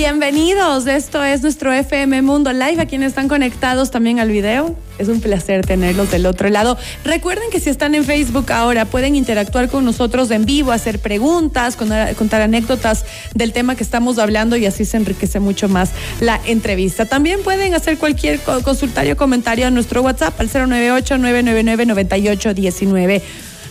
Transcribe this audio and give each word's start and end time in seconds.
Bienvenidos, 0.00 0.86
esto 0.86 1.22
es 1.22 1.42
nuestro 1.42 1.74
FM 1.74 2.22
Mundo 2.22 2.50
Live, 2.54 2.80
a 2.80 2.86
quienes 2.86 3.08
están 3.08 3.28
conectados 3.28 3.90
también 3.90 4.18
al 4.18 4.30
video. 4.30 4.74
Es 4.98 5.08
un 5.08 5.20
placer 5.20 5.66
tenerlos 5.66 6.10
del 6.10 6.24
otro 6.24 6.48
lado. 6.48 6.78
Recuerden 7.04 7.50
que 7.50 7.60
si 7.60 7.68
están 7.68 7.94
en 7.94 8.04
Facebook 8.04 8.50
ahora 8.50 8.86
pueden 8.86 9.14
interactuar 9.14 9.68
con 9.68 9.84
nosotros 9.84 10.30
en 10.30 10.46
vivo, 10.46 10.72
hacer 10.72 11.00
preguntas, 11.00 11.76
contar 11.76 12.40
anécdotas 12.40 13.04
del 13.34 13.52
tema 13.52 13.76
que 13.76 13.82
estamos 13.82 14.18
hablando 14.18 14.56
y 14.56 14.64
así 14.64 14.86
se 14.86 14.96
enriquece 14.96 15.38
mucho 15.38 15.68
más 15.68 15.90
la 16.20 16.40
entrevista. 16.46 17.04
También 17.04 17.42
pueden 17.42 17.74
hacer 17.74 17.98
cualquier 17.98 18.40
consultario 18.40 19.12
o 19.12 19.16
comentario 19.18 19.66
a 19.66 19.70
nuestro 19.70 20.00
WhatsApp 20.00 20.40
al 20.40 20.46
098 20.46 21.18
999 21.18 21.84
9819. 21.84 23.22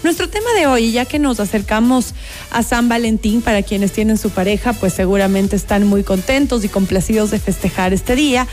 Nuestro 0.02 0.30
tema 0.30 0.54
de 0.58 0.66
hoy, 0.66 0.94
ya 0.94 1.04
que 1.04 1.20
nos 1.20 1.42
acercamos 1.42 2.14
a 2.52 2.64
San 2.64 2.88
Valentín, 2.88 3.42
para 3.42 3.64
quienes 3.64 3.92
tienen 3.92 4.18
su 4.18 4.30
pareja, 4.30 4.72
pues 4.72 4.94
seguramente 4.94 5.58
están 5.58 5.86
muy 5.86 6.04
contentos 6.04 6.64
y 6.64 6.70
complacidos 6.70 7.32
de 7.32 7.40
festejar 7.40 7.92
este 7.92 8.16
día. 8.16 8.48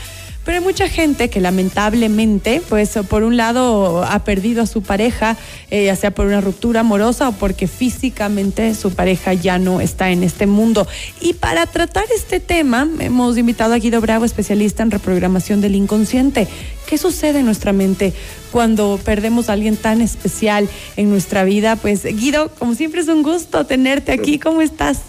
Pero 0.47 0.59
hay 0.59 0.63
mucha 0.63 0.87
gente 0.87 1.29
que 1.29 1.41
lamentablemente, 1.41 2.61
pues 2.69 2.97
por 3.09 3.23
un 3.23 3.35
lado 3.35 4.05
ha 4.05 4.23
perdido 4.23 4.63
a 4.63 4.65
su 4.65 4.81
pareja, 4.81 5.35
eh, 5.69 5.83
ya 5.83 5.95
sea 5.97 6.11
por 6.11 6.25
una 6.25 6.39
ruptura 6.39 6.79
amorosa 6.79 7.27
o 7.27 7.31
porque 7.33 7.67
físicamente 7.67 8.73
su 8.73 8.95
pareja 8.95 9.33
ya 9.33 9.59
no 9.59 9.81
está 9.81 10.09
en 10.09 10.23
este 10.23 10.47
mundo. 10.47 10.87
Y 11.19 11.33
para 11.33 11.65
tratar 11.65 12.05
este 12.15 12.39
tema, 12.39 12.87
hemos 13.01 13.37
invitado 13.37 13.73
a 13.73 13.77
Guido 13.77 13.99
Bravo, 13.99 14.23
especialista 14.23 14.83
en 14.83 14.91
reprogramación 14.91 15.59
del 15.59 15.75
inconsciente. 15.75 16.47
¿Qué 16.87 16.97
sucede 16.97 17.39
en 17.39 17.45
nuestra 17.45 17.73
mente 17.73 18.13
cuando 18.53 19.01
perdemos 19.03 19.49
a 19.49 19.53
alguien 19.53 19.75
tan 19.75 19.99
especial 19.99 20.69
en 20.95 21.09
nuestra 21.09 21.43
vida? 21.43 21.75
Pues 21.75 22.05
Guido, 22.05 22.51
como 22.57 22.73
siempre 22.73 23.01
es 23.01 23.09
un 23.09 23.21
gusto 23.21 23.65
tenerte 23.65 24.13
aquí. 24.13 24.39
¿Cómo 24.39 24.61
estás? 24.61 25.01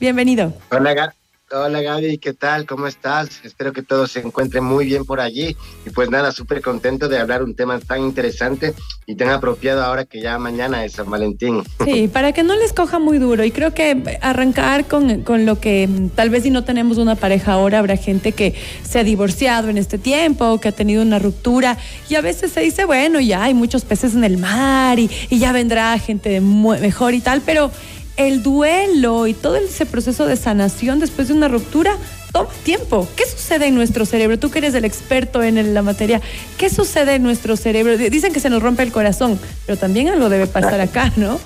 Bienvenido. 0.00 0.54
Hola, 0.70 1.12
Hola 1.50 1.80
Gaby, 1.80 2.18
¿qué 2.18 2.34
tal? 2.34 2.66
¿Cómo 2.66 2.86
estás? 2.86 3.40
Espero 3.42 3.72
que 3.72 3.82
todo 3.82 4.06
se 4.06 4.20
encuentre 4.20 4.60
muy 4.60 4.84
bien 4.84 5.06
por 5.06 5.18
allí. 5.18 5.56
Y 5.86 5.90
pues 5.90 6.10
nada, 6.10 6.30
súper 6.30 6.60
contento 6.60 7.08
de 7.08 7.18
hablar 7.18 7.42
un 7.42 7.54
tema 7.54 7.78
tan 7.78 8.02
interesante 8.02 8.74
y 9.06 9.14
tan 9.14 9.30
apropiado 9.30 9.82
ahora 9.82 10.04
que 10.04 10.20
ya 10.20 10.38
mañana 10.38 10.84
es 10.84 10.92
San 10.92 11.08
Valentín. 11.08 11.62
Sí, 11.88 12.06
para 12.06 12.32
que 12.32 12.42
no 12.42 12.54
les 12.54 12.74
coja 12.74 12.98
muy 12.98 13.16
duro. 13.16 13.44
Y 13.44 13.50
creo 13.50 13.72
que 13.72 14.18
arrancar 14.20 14.86
con, 14.86 15.22
con 15.22 15.46
lo 15.46 15.58
que 15.58 15.88
tal 16.14 16.28
vez 16.28 16.42
si 16.42 16.50
no 16.50 16.64
tenemos 16.64 16.98
una 16.98 17.14
pareja 17.14 17.52
ahora, 17.52 17.78
habrá 17.78 17.96
gente 17.96 18.32
que 18.32 18.54
se 18.82 18.98
ha 18.98 19.04
divorciado 19.04 19.70
en 19.70 19.78
este 19.78 19.96
tiempo, 19.96 20.60
que 20.60 20.68
ha 20.68 20.72
tenido 20.72 21.00
una 21.00 21.18
ruptura. 21.18 21.78
Y 22.10 22.16
a 22.16 22.20
veces 22.20 22.52
se 22.52 22.60
dice, 22.60 22.84
bueno, 22.84 23.20
ya 23.20 23.44
hay 23.44 23.54
muchos 23.54 23.86
peces 23.86 24.14
en 24.14 24.24
el 24.24 24.36
mar 24.36 24.98
y, 24.98 25.10
y 25.30 25.38
ya 25.38 25.52
vendrá 25.52 25.98
gente 25.98 26.42
mejor 26.42 27.14
y 27.14 27.20
tal, 27.20 27.40
pero 27.40 27.70
el 28.18 28.42
duelo 28.42 29.26
y 29.28 29.32
todo 29.32 29.56
ese 29.56 29.86
proceso 29.86 30.26
de 30.26 30.36
sanación 30.36 30.98
después 30.98 31.28
de 31.28 31.34
una 31.34 31.48
ruptura 31.48 31.96
toma 32.32 32.50
tiempo. 32.64 33.08
¿Qué 33.16 33.24
sucede 33.24 33.66
en 33.68 33.74
nuestro 33.76 34.04
cerebro? 34.04 34.38
Tú 34.38 34.50
que 34.50 34.58
eres 34.58 34.74
el 34.74 34.84
experto 34.84 35.42
en 35.42 35.72
la 35.72 35.82
materia, 35.82 36.20
¿qué 36.58 36.68
sucede 36.68 37.14
en 37.14 37.22
nuestro 37.22 37.56
cerebro? 37.56 37.96
Dicen 37.96 38.32
que 38.32 38.40
se 38.40 38.50
nos 38.50 38.62
rompe 38.62 38.82
el 38.82 38.92
corazón, 38.92 39.38
pero 39.64 39.78
también 39.78 40.08
algo 40.08 40.28
debe 40.28 40.46
pasar 40.48 40.80
acá, 40.80 41.12
¿no? 41.16 41.40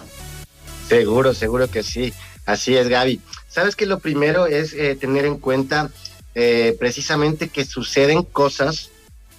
Seguro, 0.88 1.34
seguro 1.34 1.68
que 1.68 1.82
sí. 1.82 2.12
Así 2.46 2.76
es, 2.76 2.88
Gaby. 2.88 3.20
Sabes 3.48 3.76
que 3.76 3.86
lo 3.86 4.00
primero 4.00 4.46
es 4.46 4.72
eh, 4.72 4.96
tener 4.96 5.26
en 5.26 5.38
cuenta 5.38 5.90
eh, 6.34 6.74
precisamente 6.80 7.48
que 7.48 7.66
suceden 7.66 8.22
cosas 8.22 8.90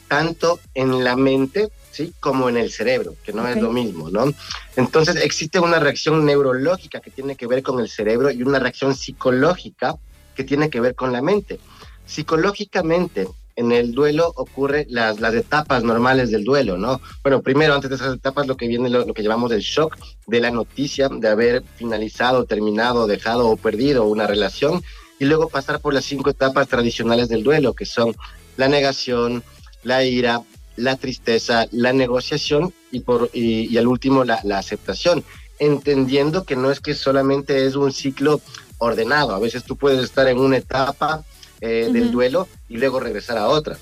tanto 0.07 0.59
en 0.75 1.03
la 1.03 1.15
mente 1.15 1.69
¿sí? 1.93 2.11
Como 2.19 2.49
en 2.49 2.57
el 2.57 2.71
cerebro, 2.71 3.15
que 3.23 3.31
no 3.31 3.47
es 3.47 3.61
lo 3.61 3.71
mismo, 3.71 4.09
¿no? 4.09 4.25
Entonces 4.75 5.15
existe 5.17 5.59
una 5.59 5.79
reacción 5.79 6.25
neurológica 6.25 6.99
que 6.99 7.11
tiene 7.11 7.35
que 7.35 7.47
ver 7.47 7.61
con 7.61 7.79
el 7.79 7.87
cerebro 7.87 8.31
y 8.31 8.41
una 8.41 8.59
reacción 8.59 8.95
psicológica 8.95 9.95
que 10.35 10.43
tiene 10.43 10.69
que 10.69 10.81
ver 10.81 10.95
con 10.95 11.13
la 11.13 11.21
mente. 11.21 11.59
Psicológicamente, 12.05 13.27
en 13.55 13.71
el 13.71 13.91
duelo 13.91 14.33
ocurre 14.35 14.87
las, 14.89 15.19
las 15.19 15.35
etapas 15.35 15.83
normales 15.83 16.31
del 16.31 16.43
duelo, 16.43 16.77
¿no? 16.77 16.99
Bueno, 17.21 17.43
primero, 17.43 17.75
antes 17.75 17.91
de 17.91 17.97
esas 17.97 18.15
etapas, 18.15 18.47
lo 18.47 18.57
que 18.57 18.67
viene, 18.67 18.89
lo, 18.89 19.05
lo, 19.05 19.13
que 19.13 19.21
llamamos 19.21 19.51
el 19.51 19.61
shock 19.61 19.95
de 20.25 20.41
la 20.41 20.49
noticia 20.49 21.07
de 21.07 21.27
haber 21.27 21.63
finalizado, 21.75 22.45
terminado, 22.45 23.05
dejado 23.05 23.47
o 23.47 23.55
perdido 23.55 24.05
una 24.05 24.25
relación, 24.25 24.81
y 25.19 25.25
luego 25.25 25.49
pasar 25.49 25.79
por 25.79 25.93
las 25.93 26.05
cinco 26.05 26.31
etapas 26.31 26.67
tradicionales 26.67 27.29
del 27.29 27.43
duelo, 27.43 27.73
que 27.73 27.85
son 27.85 28.15
la 28.57 28.67
negación, 28.67 29.43
la 29.83 30.03
ira, 30.03 30.41
la 30.75 30.95
tristeza, 30.95 31.67
la 31.71 31.93
negociación 31.93 32.73
y, 32.91 33.01
por, 33.01 33.29
y, 33.33 33.77
al 33.77 33.87
último 33.87 34.23
la, 34.23 34.41
aceptación, 34.57 35.23
entendiendo 35.59 36.43
que 36.43 36.55
no 36.55 36.71
es 36.71 36.79
que 36.79 36.93
solamente 36.93 37.65
es 37.65 37.75
un 37.75 37.91
ciclo 37.91 38.41
ordenado, 38.77 39.33
a 39.33 39.39
veces 39.39 39.63
tú 39.63 39.77
puedes 39.77 40.03
estar 40.03 40.27
en 40.27 40.39
una 40.39 40.57
etapa 40.57 41.23
eh, 41.61 41.89
del 41.91 42.11
duelo 42.11 42.47
y 42.67 42.77
luego 42.77 42.99
regresar 42.99 43.37
a 43.37 43.47
otra. 43.47 43.77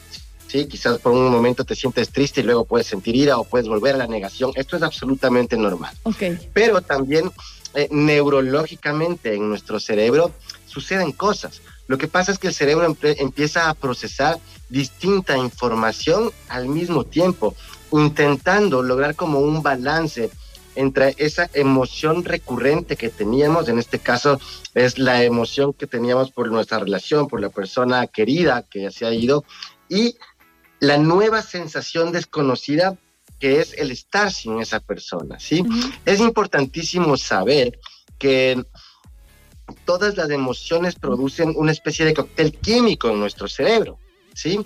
Sí, 0.48 0.66
quizás 0.66 1.00
por 1.00 1.14
un 1.14 1.30
momento 1.30 1.64
te 1.64 1.76
sientes 1.76 2.10
triste 2.10 2.42
y 2.42 2.44
luego 2.44 2.66
puedes 2.66 2.86
sentir 2.86 3.16
ira 3.16 3.38
o 3.38 3.46
puedes 3.46 3.70
volver 3.70 3.96
a 3.96 4.00
la 4.00 4.08
negación. 4.08 4.52
Esto 4.56 4.76
es 4.76 4.84
absolutamente 4.84 5.56
normal. 5.56 5.96
Okay. 6.04 6.38
Pero 6.54 6.82
también 6.82 7.32
eh, 7.74 7.88
neurológicamente 7.90 9.34
en 9.34 9.48
nuestro 9.48 9.80
cerebro 9.80 10.34
suceden 10.66 11.14
cosas. 11.14 11.62
Lo 11.92 11.98
que 11.98 12.08
pasa 12.08 12.32
es 12.32 12.40
que 12.40 12.48
el 12.48 12.54
cerebro 12.54 12.96
empieza 13.02 13.70
a 13.70 13.74
procesar 13.74 14.40
distinta 14.70 15.38
información 15.38 16.32
al 16.48 16.70
mismo 16.70 17.04
tiempo, 17.04 17.54
intentando 17.92 18.82
lograr 18.82 19.14
como 19.18 19.40
un 19.40 19.62
balance 19.62 20.30
entre 20.76 21.16
esa 21.18 21.50
emoción 21.54 22.24
recurrente 22.24 22.96
que 22.96 23.10
teníamos, 23.10 23.68
en 23.68 23.78
este 23.78 24.00
caso 24.00 24.40
es 24.74 25.00
la 25.00 25.26
emoción 25.26 25.74
que 25.74 25.86
teníamos 25.86 26.32
por 26.32 26.50
nuestra 26.50 26.80
relación, 26.80 27.28
por 27.28 27.42
la 27.42 27.50
persona 27.50 28.08
querida 28.08 28.64
que 28.72 28.90
se 28.90 29.06
ha 29.06 29.14
ido, 29.14 29.44
y 29.90 30.16
la 30.80 30.98
nueva 30.98 31.42
sensación 31.42 32.14
desconocida 32.14 32.98
que 33.38 33.60
es 33.60 33.74
el 33.74 33.92
estar 33.92 34.32
sin 34.32 34.62
esa 34.62 34.80
persona, 34.80 35.42
¿sí? 35.42 35.62
Es 36.06 36.22
importantísimo 36.22 37.18
saber 37.18 37.78
que 38.18 38.64
todas 39.86 40.18
las 40.18 40.30
emociones 40.30 40.96
producen 40.96 41.54
una 41.56 41.72
especie 41.72 42.06
de 42.06 42.14
cóctel 42.14 42.54
químico 42.54 43.10
en 43.10 43.20
nuestro 43.20 43.48
cerebro. 43.48 43.98
¿Sí? 44.34 44.58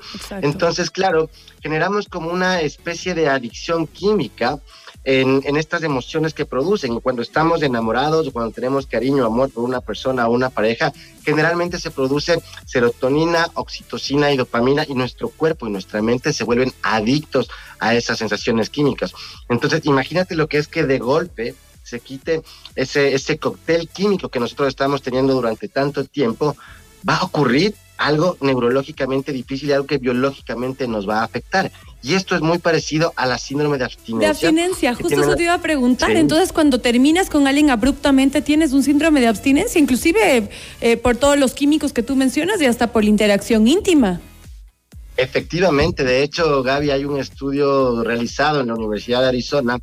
Entonces, 0.42 0.92
claro, 0.92 1.30
generamos 1.60 2.08
como 2.08 2.30
una 2.30 2.62
especie 2.62 3.16
de 3.16 3.28
adicción 3.28 3.88
química 3.88 4.60
en, 5.04 5.42
en, 5.44 5.58
estas 5.58 5.82
emociones 5.82 6.36
que 6.36 6.46
producen. 6.46 7.00
Cuando 7.00 7.24
estamos 7.24 7.64
enamorados, 7.64 8.30
cuando 8.32 8.52
tenemos 8.52 8.86
cariño, 8.86 9.26
amor 9.26 9.50
por 9.50 9.64
una 9.64 9.82
persona 9.82 10.28
o 10.28 10.32
una 10.32 10.52
pareja, 10.52 10.94
generalmente 11.24 11.80
se 11.80 11.90
produce 11.90 12.40
serotonina, 12.66 13.50
oxitocina 13.56 14.32
y 14.32 14.38
dopamina 14.38 14.86
y 14.88 14.94
nuestro 14.94 15.30
cuerpo 15.30 15.66
y 15.66 15.72
nuestra 15.72 16.02
mente 16.04 16.32
se 16.32 16.44
vuelven 16.44 16.72
adictos 16.84 17.50
a 17.80 17.96
esas 17.96 18.20
sensaciones 18.20 18.70
químicas. 18.70 19.14
Entonces, 19.50 19.82
imagínate 19.86 20.36
lo 20.36 20.48
que 20.48 20.60
es 20.60 20.68
que 20.68 20.84
de 20.84 21.00
golpe 21.00 21.56
se 21.86 22.00
quite 22.00 22.42
ese, 22.76 23.14
ese 23.14 23.38
cóctel 23.38 23.88
químico 23.88 24.30
que 24.30 24.40
nosotros 24.40 24.68
estamos 24.68 25.02
teniendo 25.02 25.34
durante 25.34 25.68
tanto 25.68 26.04
tiempo, 26.04 26.58
va 27.08 27.18
a 27.18 27.24
ocurrir 27.24 27.76
algo 27.98 28.38
neurológicamente 28.42 29.32
difícil, 29.32 29.72
algo 29.72 29.88
que 29.88 29.98
biológicamente 29.98 30.88
nos 30.88 31.08
va 31.08 31.20
a 31.20 31.24
afectar. 31.24 31.72
Y 32.02 32.14
esto 32.14 32.36
es 32.36 32.42
muy 32.42 32.58
parecido 32.58 33.14
a 33.16 33.26
la 33.26 33.38
síndrome 33.38 33.78
de 33.78 33.86
abstinencia. 33.86 34.28
De 34.28 34.32
abstinencia, 34.32 34.96
justo 34.96 35.22
eso 35.22 35.36
te 35.36 35.44
iba 35.44 35.54
a 35.54 35.62
preguntar. 35.62 36.12
Entonces, 36.12 36.52
cuando 36.52 36.80
terminas 36.80 37.30
con 37.30 37.48
alguien 37.48 37.70
abruptamente, 37.70 38.42
tienes 38.42 38.74
un 38.74 38.84
síndrome 38.84 39.22
de 39.22 39.28
abstinencia, 39.28 39.80
inclusive 39.80 40.50
eh, 40.82 40.98
por 40.98 41.16
todos 41.16 41.38
los 41.38 41.54
químicos 41.54 41.94
que 41.94 42.04
tú 42.04 42.16
mencionas 42.16 42.62
y 42.62 42.66
hasta 42.66 42.92
por 42.92 43.04
la 43.04 43.10
interacción 43.10 43.68
íntima. 43.68 44.20
Efectivamente, 45.18 46.04
de 46.04 46.24
hecho, 46.24 46.62
Gaby, 46.62 46.92
hay 46.92 47.06
un 47.06 47.20
estudio 47.20 48.04
realizado 48.04 48.60
en 48.60 48.68
la 48.68 48.76
Universidad 48.76 49.22
de 49.22 49.30
Arizona 49.30 49.80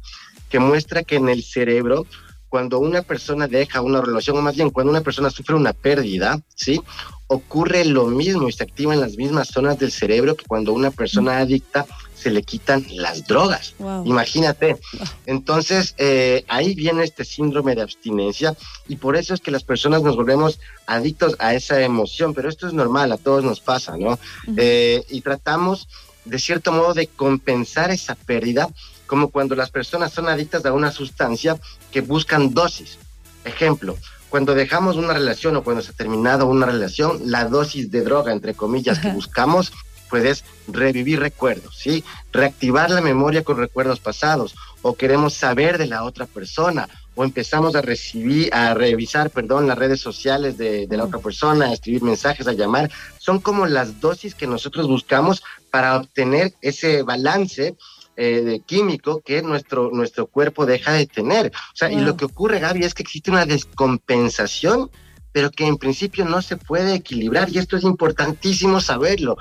que 0.53 0.59
muestra 0.59 1.03
que 1.03 1.17
en 1.17 1.31
el 1.31 1.43
cerebro, 1.43 2.07
cuando 2.51 2.79
una 2.79 3.01
persona 3.01 3.49
deja 3.49 3.81
una 3.81 4.03
relación, 4.03 4.37
o 4.37 4.43
más 4.43 4.55
bien 4.55 4.69
cuando 4.69 4.91
una 4.91 5.01
persona 5.01 5.31
sufre 5.31 5.57
una 5.57 5.73
pérdida, 5.73 6.43
¿sí? 6.55 6.79
Ocurre 7.27 7.87
lo 7.87 8.09
mismo 8.09 8.51
y 8.51 8.53
se 8.53 8.63
activan 8.63 9.01
las 9.01 9.17
mismas 9.17 9.49
zonas 9.49 9.79
del 9.79 9.91
cerebro 9.91 10.37
que 10.37 10.45
cuando 10.45 10.75
una 10.75 10.91
persona 10.91 11.39
adicta 11.39 11.87
se 12.15 12.31
le 12.31 12.43
quitan 12.43 12.85
las 12.91 13.27
drogas. 13.27 13.75
Imagínate. 14.05 14.77
Entonces, 15.25 15.95
eh, 15.97 16.45
ahí 16.49 16.75
viene 16.75 17.03
este 17.03 17.25
síndrome 17.25 17.75
de 17.75 17.81
abstinencia 17.81 18.55
y 18.87 18.97
por 18.97 19.17
eso 19.17 19.33
es 19.33 19.41
que 19.41 19.51
las 19.51 19.65
personas 19.65 20.03
nos 20.03 20.17
volvemos 20.17 20.61
adictos 20.87 21.35
a 21.39 21.55
esa 21.55 21.81
emoción, 21.81 22.35
pero 22.35 22.51
esto 22.51 22.67
es 22.67 22.75
normal, 22.75 23.11
a 23.11 23.17
todos 23.17 23.43
nos 23.43 23.61
pasa, 23.61 23.97
¿no? 23.97 24.19
eh, 24.59 25.03
y 25.09 25.23
tratamos, 25.23 25.89
de 26.27 26.39
cierto 26.39 26.73
modo, 26.73 26.93
de 26.93 27.07
compensar 27.07 27.91
esa 27.91 28.15
pérdida 28.17 28.69
como 29.13 29.29
cuando 29.29 29.55
las 29.55 29.71
personas 29.71 30.11
son 30.11 30.27
adictas 30.27 30.65
a 30.65 30.73
una 30.73 30.91
sustancia 30.91 31.59
que 31.91 32.01
buscan 32.01 32.55
dosis. 32.55 32.97
Ejemplo, 33.45 33.99
cuando 34.31 34.55
dejamos 34.55 34.97
una 34.97 35.13
relación 35.13 35.55
o 35.55 35.63
cuando 35.63 35.83
se 35.83 35.91
ha 35.91 35.95
terminado 35.95 36.47
una 36.47 36.65
relación, 36.65 37.21
la 37.27 37.45
dosis 37.45 37.91
de 37.91 38.01
droga, 38.01 38.33
entre 38.33 38.55
comillas, 38.55 39.01
que 39.01 39.09
buscamos, 39.11 39.71
puedes 40.09 40.45
revivir 40.67 41.21
recuerdos, 41.21 41.77
¿sí? 41.77 42.03
Reactivar 42.33 42.91
la 42.91 43.03
memoria 43.03 43.45
con 43.45 43.59
recuerdos 43.59 44.01
pasados, 44.01 44.55
o 44.81 44.95
queremos 44.95 45.35
saber 45.35 45.77
de 45.77 45.89
la 45.89 46.05
otra 46.05 46.25
persona, 46.25 46.89
o 47.15 47.23
empezamos 47.23 47.75
a 47.75 47.83
recibir, 47.83 48.49
a 48.55 48.73
revisar, 48.73 49.29
perdón, 49.29 49.67
las 49.67 49.77
redes 49.77 50.01
sociales 50.01 50.57
de, 50.57 50.89
la 50.89 51.05
otra 51.05 51.19
persona, 51.19 51.67
a 51.67 51.75
escribir 51.75 52.03
mensajes, 52.03 52.47
a 52.47 52.55
llamar, 52.55 52.91
son 53.19 53.41
como 53.41 53.67
las 53.67 54.01
dosis 54.01 54.35
que 54.35 54.47
nosotros 54.47 54.89
buscamos 54.89 55.43
para 55.71 55.99
obtener 55.99 56.55
ese 56.63 57.03
balance 57.03 57.77
eh, 58.17 58.43
de 58.43 58.61
químico 58.61 59.21
que 59.25 59.43
nuestro, 59.43 59.91
nuestro 59.93 60.27
cuerpo 60.27 60.67
deja 60.67 60.93
de 60.93 61.07
tener. 61.07 61.49
O 61.49 61.77
sea, 61.77 61.91
y 61.91 62.01
lo 62.01 62.17
que 62.17 62.27
ocurre, 62.27 62.61
Gaby, 62.61 62.85
es 62.85 62.95
que 62.95 63.03
existe 63.03 63.31
una 63.31 63.47
descompensación, 63.47 64.91
pero 65.33 65.51
que 65.51 65.67
en 65.67 65.77
principio 65.77 66.25
no 66.25 66.43
se 66.43 66.57
puede 66.57 66.95
equilibrar, 66.95 67.49
y 67.51 67.59
esto 67.59 67.77
es 67.77 67.85
importantísimo 67.85 68.81
saberlo 68.81 69.37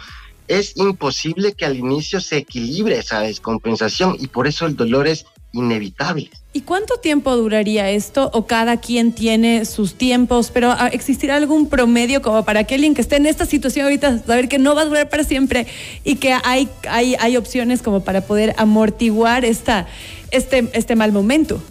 es 0.51 0.75
imposible 0.75 1.53
que 1.53 1.65
al 1.65 1.77
inicio 1.77 2.19
se 2.19 2.35
equilibre 2.35 2.97
esa 2.97 3.21
descompensación 3.21 4.17
y 4.19 4.27
por 4.27 4.47
eso 4.47 4.65
el 4.65 4.75
dolor 4.75 5.07
es 5.07 5.25
inevitable. 5.53 6.29
¿Y 6.53 6.61
cuánto 6.61 6.97
tiempo 6.97 7.35
duraría 7.35 7.89
esto? 7.89 8.29
¿O 8.33 8.45
cada 8.45 8.77
quien 8.77 9.13
tiene 9.13 9.63
sus 9.65 9.95
tiempos? 9.95 10.51
¿Pero 10.51 10.71
ah, 10.71 10.89
existirá 10.91 11.37
algún 11.37 11.69
promedio 11.69 12.21
como 12.21 12.43
para 12.43 12.65
que 12.65 12.75
alguien 12.75 12.93
que 12.93 13.01
esté 13.01 13.15
en 13.15 13.25
esta 13.25 13.45
situación 13.45 13.85
ahorita 13.85 14.19
saber 14.19 14.49
que 14.49 14.59
no 14.59 14.75
va 14.75 14.81
a 14.81 14.85
durar 14.85 15.09
para 15.09 15.23
siempre 15.23 15.65
y 16.03 16.15
que 16.15 16.33
hay, 16.43 16.67
hay, 16.89 17.15
hay 17.19 17.37
opciones 17.37 17.81
como 17.81 18.01
para 18.01 18.21
poder 18.21 18.53
amortiguar 18.57 19.45
esta, 19.45 19.87
este, 20.31 20.69
este 20.73 20.95
mal 20.95 21.13
momento? 21.13 21.61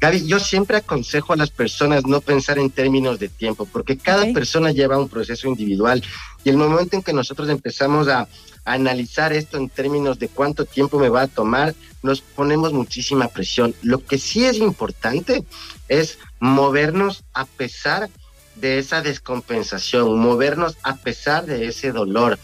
Gaby, 0.00 0.26
yo 0.26 0.38
siempre 0.38 0.76
aconsejo 0.76 1.32
a 1.32 1.36
las 1.36 1.50
personas 1.50 2.06
no 2.06 2.20
pensar 2.20 2.58
en 2.58 2.70
términos 2.70 3.18
de 3.18 3.28
tiempo, 3.28 3.66
porque 3.66 3.98
cada 3.98 4.32
persona 4.32 4.70
lleva 4.70 4.98
un 4.98 5.08
proceso 5.08 5.48
individual 5.48 6.02
y 6.44 6.50
el 6.50 6.56
momento 6.56 6.96
en 6.96 7.02
que 7.02 7.12
nosotros 7.12 7.48
empezamos 7.48 8.08
a, 8.08 8.28
analizar 8.64 9.32
esto 9.32 9.56
en 9.56 9.70
términos 9.70 10.18
de 10.18 10.28
cuánto 10.28 10.66
tiempo 10.66 10.98
me 10.98 11.08
va 11.08 11.22
a 11.22 11.26
tomar, 11.26 11.74
nos 12.02 12.20
ponemos 12.20 12.72
muchísima 12.72 13.28
presión. 13.28 13.74
Lo 13.82 14.04
que 14.04 14.18
sí 14.18 14.44
es 14.44 14.58
importante 14.58 15.42
es 15.88 16.18
movernos 16.38 17.24
a 17.32 17.46
pesar 17.46 18.10
de 18.56 18.78
esa 18.78 19.00
descompensación, 19.00 20.18
movernos 20.18 20.76
a 20.82 20.96
pesar 20.96 21.46
de 21.46 21.66
ese 21.66 21.92
dolor. 21.92 22.38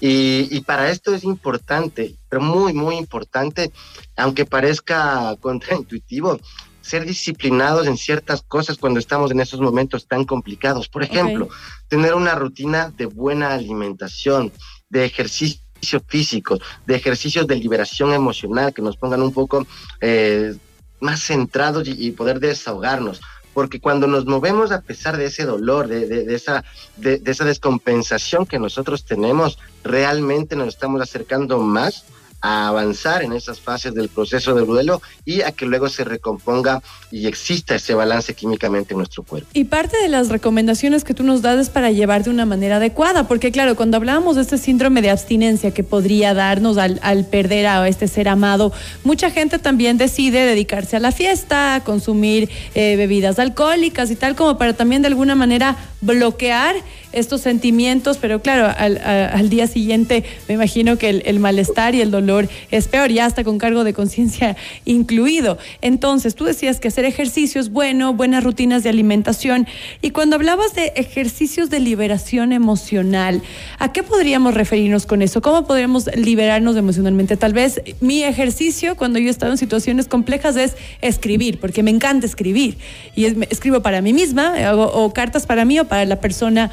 Y, 0.00 0.46
y, 0.50 0.60
para 0.60 0.90
esto 0.90 1.14
es 1.14 1.24
importante, 1.24 2.14
pero 2.28 2.40
muy, 2.40 2.72
muy 2.72 2.96
importante, 2.96 3.72
aunque 4.16 4.44
parezca 4.44 5.34
contraintuitivo, 5.40 6.38
ser 6.84 7.06
disciplinados 7.06 7.86
en 7.86 7.96
ciertas 7.96 8.42
cosas 8.42 8.76
cuando 8.76 9.00
estamos 9.00 9.30
en 9.30 9.40
esos 9.40 9.58
momentos 9.58 10.06
tan 10.06 10.24
complicados. 10.24 10.86
Por 10.86 11.02
ejemplo, 11.02 11.48
tener 11.88 12.14
una 12.14 12.34
rutina 12.34 12.92
de 12.94 13.06
buena 13.06 13.54
alimentación, 13.54 14.52
de 14.90 15.06
ejercicio 15.06 15.62
físico, 16.06 16.58
de 16.86 16.94
ejercicios 16.94 17.46
de 17.46 17.56
liberación 17.56 18.12
emocional 18.12 18.74
que 18.74 18.82
nos 18.82 18.98
pongan 18.98 19.22
un 19.22 19.32
poco 19.32 19.66
eh, 20.02 20.54
más 21.00 21.22
centrados 21.22 21.88
y, 21.88 22.10
poder 22.12 22.38
desahogarnos. 22.38 23.22
Porque 23.54 23.80
cuando 23.80 24.06
nos 24.06 24.26
movemos 24.26 24.70
a 24.70 24.82
pesar 24.82 25.16
de 25.16 25.26
ese 25.26 25.46
dolor, 25.46 25.88
de, 25.88 26.34
esa, 26.34 26.64
de 26.96 27.22
esa 27.24 27.44
descompensación 27.44 28.44
que 28.44 28.58
nosotros 28.58 29.06
tenemos, 29.06 29.58
realmente 29.82 30.54
nos 30.54 30.68
estamos 30.68 31.00
acercando 31.00 31.58
más 31.60 32.04
a 32.44 32.68
avanzar 32.68 33.22
en 33.22 33.32
esas 33.32 33.58
fases 33.58 33.94
del 33.94 34.10
proceso 34.10 34.54
de 34.54 34.66
duelo 34.66 35.00
y 35.24 35.40
a 35.40 35.52
que 35.52 35.64
luego 35.64 35.88
se 35.88 36.04
recomponga 36.04 36.82
y 37.10 37.26
exista 37.26 37.74
ese 37.74 37.94
balance 37.94 38.34
químicamente 38.34 38.92
en 38.92 38.98
nuestro 38.98 39.22
cuerpo. 39.22 39.48
Y 39.54 39.64
parte 39.64 39.96
de 39.96 40.08
las 40.08 40.28
recomendaciones 40.28 41.04
que 41.04 41.14
tú 41.14 41.24
nos 41.24 41.40
das 41.40 41.58
es 41.58 41.70
para 41.70 41.90
llevar 41.90 42.22
de 42.22 42.28
una 42.28 42.44
manera 42.44 42.76
adecuada, 42.76 43.26
porque 43.26 43.50
claro, 43.50 43.76
cuando 43.76 43.96
hablábamos 43.96 44.36
de 44.36 44.42
este 44.42 44.58
síndrome 44.58 45.00
de 45.00 45.08
abstinencia 45.08 45.70
que 45.70 45.84
podría 45.84 46.34
darnos 46.34 46.76
al, 46.76 47.24
perder 47.30 47.66
a 47.66 47.88
este 47.88 48.08
ser 48.08 48.28
amado, 48.28 48.74
mucha 49.04 49.30
gente 49.30 49.58
también 49.58 49.96
decide 49.96 50.44
dedicarse 50.44 50.96
a 50.96 51.00
la 51.00 51.12
fiesta, 51.12 51.76
a 51.76 51.80
consumir 51.82 52.50
eh, 52.74 52.96
bebidas 52.96 53.38
alcohólicas 53.38 54.10
y 54.10 54.16
tal, 54.16 54.36
como 54.36 54.58
para 54.58 54.74
también 54.74 55.00
de 55.00 55.08
alguna 55.08 55.34
manera 55.34 55.78
bloquear 56.04 56.76
estos 57.14 57.40
sentimientos, 57.40 58.18
pero 58.20 58.42
claro, 58.42 58.68
al, 58.76 59.48
día 59.48 59.66
siguiente 59.66 60.24
me 60.48 60.54
imagino 60.54 60.98
que 60.98 61.10
el, 61.10 61.38
malestar 61.38 61.94
y 61.94 62.00
el 62.00 62.10
dolor 62.10 62.48
es 62.70 62.88
peor, 62.88 63.10
ya 63.10 63.26
hasta 63.26 63.44
con 63.44 63.58
cargo 63.58 63.84
de 63.84 63.92
conciencia 63.94 64.56
incluido. 64.84 65.58
Entonces, 65.80 66.34
tú 66.34 66.44
decías 66.44 66.80
que 66.80 66.88
hacer 66.88 67.04
ejercicio 67.04 67.60
es 67.60 67.70
bueno, 67.70 68.14
buenas 68.14 68.42
rutinas 68.42 68.82
de 68.82 68.88
alimentación, 68.88 69.66
y 70.02 70.10
cuando 70.10 70.36
hablabas 70.36 70.74
de 70.74 70.92
ejercicios 70.96 71.70
de 71.70 71.80
liberación 71.80 72.52
emocional, 72.52 73.42
¿a 73.78 73.92
qué 73.92 74.02
podríamos 74.02 74.54
referirnos 74.54 75.06
con 75.06 75.22
eso? 75.22 75.40
¿Cómo 75.40 75.66
podríamos 75.66 76.10
liberarnos 76.16 76.76
emocionalmente? 76.76 77.36
Tal 77.36 77.52
vez 77.52 77.80
mi 78.00 78.24
ejercicio 78.24 78.96
cuando 78.96 79.18
yo 79.18 79.28
he 79.28 79.30
estado 79.30 79.52
en 79.52 79.58
situaciones 79.58 80.08
complejas 80.08 80.56
es 80.56 80.74
escribir, 81.00 81.60
porque 81.60 81.82
me 81.82 81.90
encanta 81.90 82.26
escribir, 82.26 82.76
y 83.14 83.26
escribo 83.26 83.80
para 83.80 84.02
mí 84.02 84.12
misma, 84.12 84.54
hago, 84.68 84.86
o 84.86 85.12
cartas 85.12 85.46
para 85.46 85.64
mí 85.64 85.78
o 85.78 85.84
para 85.84 85.93
la 86.04 86.20
persona 86.20 86.70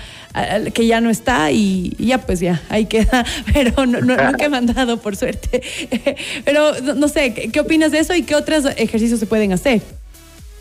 que 0.73 0.87
ya 0.87 1.01
no 1.01 1.09
está 1.09 1.51
y, 1.51 1.95
ya 1.99 2.19
pues 2.19 2.39
ya, 2.39 2.61
ahí 2.69 2.85
queda, 2.85 3.25
pero 3.53 3.85
no, 3.85 4.01
nunca 4.01 4.45
he 4.45 4.49
mandado 4.49 4.97
por 4.97 5.15
suerte. 5.15 5.61
Pero 6.45 6.73
no 6.95 7.07
sé, 7.07 7.33
¿qué, 7.33 7.59
opinas 7.59 7.91
de 7.91 7.99
eso 7.99 8.15
y 8.15 8.23
qué 8.23 8.35
otros 8.35 8.65
ejercicios 8.77 9.19
se 9.19 9.25
pueden 9.25 9.53
hacer? 9.53 9.81